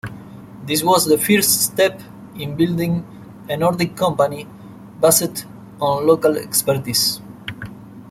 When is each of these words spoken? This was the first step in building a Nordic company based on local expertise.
This 0.65 0.81
was 0.81 1.05
the 1.05 1.15
first 1.19 1.61
step 1.73 2.01
in 2.33 2.55
building 2.55 3.05
a 3.47 3.55
Nordic 3.55 3.95
company 3.95 4.47
based 4.99 5.45
on 5.79 6.07
local 6.07 6.39
expertise. 6.39 7.21